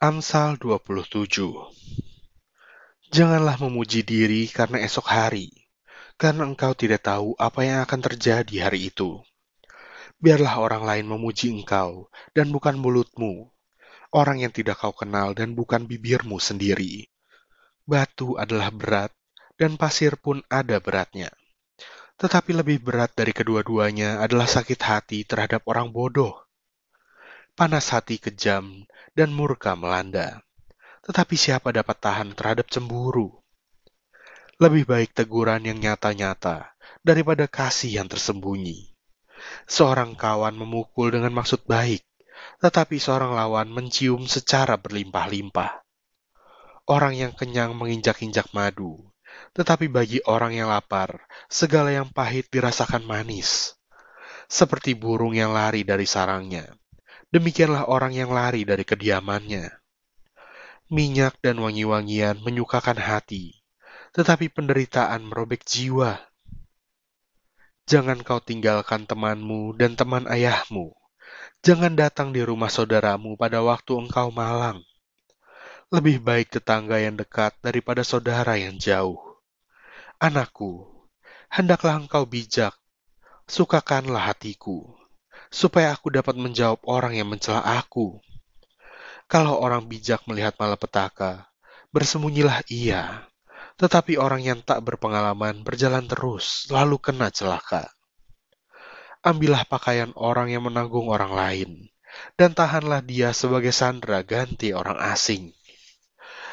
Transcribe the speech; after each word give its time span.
Amsal 0.00 0.56
27 0.56 1.28
Janganlah 3.12 3.60
memuji 3.60 4.00
diri 4.00 4.48
karena 4.48 4.80
esok 4.80 5.04
hari, 5.04 5.52
karena 6.16 6.48
engkau 6.48 6.72
tidak 6.72 7.04
tahu 7.04 7.36
apa 7.36 7.68
yang 7.68 7.84
akan 7.84 8.00
terjadi 8.08 8.64
hari 8.64 8.88
itu. 8.88 9.20
Biarlah 10.16 10.56
orang 10.56 10.88
lain 10.88 11.04
memuji 11.04 11.52
engkau, 11.52 12.08
dan 12.32 12.48
bukan 12.48 12.80
mulutmu, 12.80 13.52
orang 14.16 14.40
yang 14.40 14.48
tidak 14.48 14.80
kau 14.80 14.96
kenal 14.96 15.36
dan 15.36 15.52
bukan 15.52 15.84
bibirmu 15.84 16.40
sendiri. 16.40 17.04
Batu 17.84 18.40
adalah 18.40 18.72
berat, 18.72 19.12
dan 19.60 19.76
pasir 19.76 20.16
pun 20.16 20.40
ada 20.48 20.80
beratnya. 20.80 21.28
Tetapi 22.16 22.56
lebih 22.56 22.80
berat 22.80 23.12
dari 23.12 23.36
kedua-duanya 23.36 24.24
adalah 24.24 24.48
sakit 24.48 24.80
hati 24.80 25.28
terhadap 25.28 25.60
orang 25.68 25.92
bodoh. 25.92 26.40
Panas 27.60 27.92
hati 27.92 28.16
kejam 28.16 28.88
dan 29.12 29.36
murka 29.36 29.76
melanda. 29.76 30.40
Tetapi 31.04 31.36
siapa 31.36 31.76
dapat 31.76 31.92
tahan 32.00 32.32
terhadap 32.32 32.72
cemburu? 32.72 33.36
Lebih 34.56 34.88
baik 34.88 35.12
teguran 35.12 35.68
yang 35.68 35.76
nyata-nyata 35.76 36.72
daripada 37.04 37.44
kasih 37.44 38.00
yang 38.00 38.08
tersembunyi. 38.08 38.96
Seorang 39.68 40.16
kawan 40.16 40.56
memukul 40.56 41.12
dengan 41.12 41.36
maksud 41.36 41.68
baik, 41.68 42.00
tetapi 42.64 42.96
seorang 42.96 43.36
lawan 43.36 43.68
mencium 43.68 44.24
secara 44.24 44.80
berlimpah-limpah. 44.80 45.84
Orang 46.88 47.12
yang 47.12 47.36
kenyang 47.36 47.76
menginjak-injak 47.76 48.56
madu, 48.56 49.04
tetapi 49.52 49.92
bagi 49.92 50.24
orang 50.24 50.56
yang 50.56 50.72
lapar, 50.72 51.28
segala 51.52 51.92
yang 51.92 52.08
pahit 52.08 52.48
dirasakan 52.48 53.04
manis. 53.04 53.76
Seperti 54.48 54.96
burung 54.96 55.36
yang 55.36 55.52
lari 55.52 55.84
dari 55.84 56.08
sarangnya, 56.08 56.64
demikianlah 57.30 57.86
orang 57.86 58.14
yang 58.14 58.30
lari 58.34 58.66
dari 58.66 58.82
kediamannya. 58.82 59.70
Minyak 60.90 61.38
dan 61.38 61.62
wangi-wangian 61.62 62.42
menyukakan 62.42 62.98
hati, 62.98 63.62
tetapi 64.10 64.50
penderitaan 64.50 65.22
merobek 65.22 65.62
jiwa. 65.62 66.18
Jangan 67.86 68.26
kau 68.26 68.42
tinggalkan 68.42 69.06
temanmu 69.06 69.78
dan 69.78 69.94
teman 69.94 70.26
ayahmu. 70.26 70.90
Jangan 71.62 71.94
datang 71.94 72.34
di 72.34 72.42
rumah 72.42 72.70
saudaramu 72.70 73.38
pada 73.38 73.62
waktu 73.62 73.94
engkau 73.94 74.34
malang. 74.34 74.82
Lebih 75.94 76.22
baik 76.22 76.50
tetangga 76.50 76.98
yang 76.98 77.14
dekat 77.18 77.54
daripada 77.62 78.02
saudara 78.02 78.58
yang 78.58 78.78
jauh. 78.78 79.18
Anakku, 80.18 80.86
hendaklah 81.50 81.98
engkau 81.98 82.26
bijak, 82.26 82.74
sukakanlah 83.46 84.30
hatiku 84.30 84.99
supaya 85.50 85.90
aku 85.90 86.14
dapat 86.14 86.38
menjawab 86.38 86.78
orang 86.86 87.18
yang 87.18 87.26
mencela 87.26 87.60
aku. 87.60 88.22
Kalau 89.26 89.58
orang 89.58 89.86
bijak 89.90 90.22
melihat 90.30 90.54
malapetaka, 90.58 91.50
bersembunyilah 91.90 92.66
ia. 92.70 93.26
Tetapi 93.78 94.18
orang 94.18 94.46
yang 94.46 94.60
tak 94.62 94.82
berpengalaman 94.86 95.66
berjalan 95.66 96.06
terus, 96.06 96.70
lalu 96.70 96.98
kena 97.02 97.34
celaka. 97.34 97.90
Ambillah 99.20 99.68
pakaian 99.68 100.14
orang 100.16 100.48
yang 100.54 100.64
menanggung 100.64 101.12
orang 101.12 101.34
lain, 101.34 101.70
dan 102.38 102.56
tahanlah 102.56 103.04
dia 103.04 103.34
sebagai 103.36 103.74
sandera 103.74 104.24
ganti 104.24 104.72
orang 104.72 104.96
asing. 105.12 105.52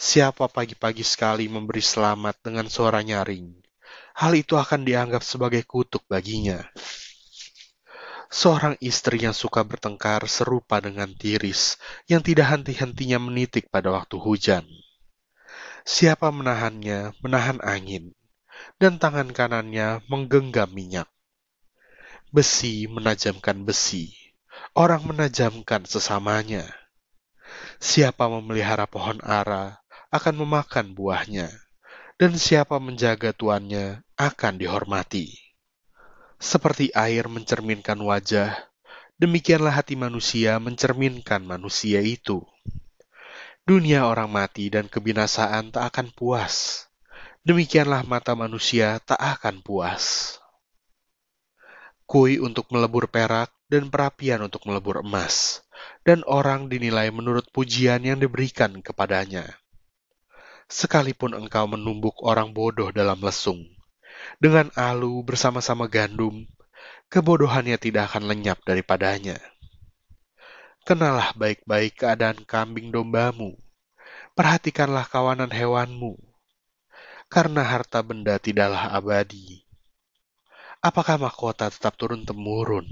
Siapa 0.00 0.48
pagi-pagi 0.48 1.04
sekali 1.04 1.44
memberi 1.48 1.84
selamat 1.84 2.40
dengan 2.40 2.68
suara 2.72 3.04
nyaring, 3.04 3.52
hal 4.16 4.32
itu 4.32 4.56
akan 4.56 4.84
dianggap 4.84 5.20
sebagai 5.20 5.60
kutuk 5.68 6.08
baginya. 6.08 6.64
Seorang 8.30 8.78
istri 8.78 9.26
yang 9.26 9.34
suka 9.34 9.66
bertengkar 9.66 10.22
serupa 10.30 10.78
dengan 10.78 11.10
tiris 11.10 11.82
yang 12.06 12.22
tidak 12.22 12.54
henti-hentinya 12.54 13.18
menitik 13.18 13.66
pada 13.74 13.90
waktu 13.90 14.22
hujan. 14.22 14.62
Siapa 15.82 16.30
menahannya, 16.30 17.10
menahan 17.26 17.58
angin, 17.58 18.14
dan 18.78 19.02
tangan 19.02 19.34
kanannya 19.34 20.06
menggenggam 20.06 20.70
minyak. 20.70 21.10
Besi 22.30 22.86
menajamkan 22.86 23.66
besi, 23.66 24.14
orang 24.78 25.10
menajamkan 25.10 25.82
sesamanya. 25.82 26.70
Siapa 27.82 28.30
memelihara 28.30 28.86
pohon 28.86 29.18
ara 29.26 29.82
akan 30.14 30.46
memakan 30.46 30.94
buahnya, 30.94 31.50
dan 32.14 32.38
siapa 32.38 32.78
menjaga 32.78 33.34
tuannya 33.34 34.06
akan 34.14 34.54
dihormati. 34.54 35.49
Seperti 36.40 36.88
air 36.96 37.28
mencerminkan 37.28 38.00
wajah, 38.00 38.56
demikianlah 39.20 39.76
hati 39.76 39.92
manusia 39.92 40.56
mencerminkan 40.56 41.44
manusia 41.44 42.00
itu. 42.00 42.40
Dunia 43.68 44.08
orang 44.08 44.32
mati 44.32 44.72
dan 44.72 44.88
kebinasaan 44.88 45.68
tak 45.68 45.92
akan 45.92 46.08
puas. 46.16 46.88
Demikianlah 47.44 48.08
mata 48.08 48.32
manusia 48.32 49.04
tak 49.04 49.20
akan 49.20 49.60
puas. 49.60 50.36
Kui 52.08 52.40
untuk 52.40 52.72
melebur 52.72 53.12
perak 53.12 53.52
dan 53.68 53.92
perapian 53.92 54.40
untuk 54.40 54.64
melebur 54.64 55.04
emas, 55.04 55.60
dan 56.08 56.24
orang 56.24 56.72
dinilai 56.72 57.12
menurut 57.12 57.52
pujian 57.52 58.00
yang 58.00 58.16
diberikan 58.16 58.80
kepadanya. 58.80 59.44
Sekalipun 60.72 61.36
engkau 61.36 61.68
menumbuk 61.68 62.16
orang 62.24 62.56
bodoh 62.56 62.88
dalam 62.90 63.20
lesung, 63.20 63.68
dengan 64.40 64.72
alu 64.76 65.20
bersama-sama 65.20 65.84
gandum, 65.90 66.48
kebodohannya 67.12 67.76
tidak 67.76 68.14
akan 68.14 68.30
lenyap 68.30 68.62
daripadanya. 68.62 69.36
Kenalah 70.86 71.36
baik-baik 71.36 72.00
keadaan 72.00 72.40
kambing 72.48 72.88
dombamu, 72.88 73.52
perhatikanlah 74.32 75.04
kawanan 75.04 75.52
hewanmu, 75.52 76.16
karena 77.28 77.62
harta 77.66 78.00
benda 78.00 78.40
tidaklah 78.40 78.90
abadi. 78.96 79.68
Apakah 80.80 81.20
mahkota 81.20 81.68
tetap 81.68 82.00
turun-temurun? 82.00 82.88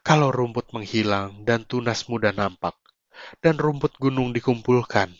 Kalau 0.00 0.32
rumput 0.32 0.72
menghilang 0.72 1.44
dan 1.44 1.68
tunas 1.68 2.08
mudah 2.08 2.32
nampak, 2.32 2.72
dan 3.44 3.60
rumput 3.60 4.00
gunung 4.00 4.32
dikumpulkan, 4.32 5.12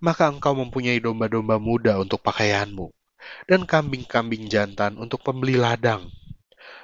maka 0.00 0.32
engkau 0.32 0.56
mempunyai 0.56 0.96
domba-domba 0.96 1.60
muda 1.60 2.00
untuk 2.00 2.24
pakaianmu 2.24 2.97
dan 3.46 3.64
kambing-kambing 3.68 4.48
jantan 4.48 4.96
untuk 4.96 5.20
pembeli 5.24 5.56
ladang. 5.56 6.08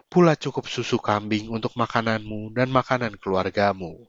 Pula 0.09 0.39
cukup 0.39 0.71
susu 0.71 1.01
kambing 1.01 1.51
untuk 1.51 1.75
makananmu 1.75 2.55
dan 2.55 2.71
makanan 2.71 3.19
keluargamu, 3.19 4.07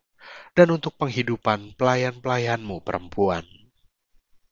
dan 0.54 0.68
untuk 0.70 0.94
penghidupan 1.00 1.74
pelayan-pelayanmu 1.80 2.84
perempuan. 2.86 3.44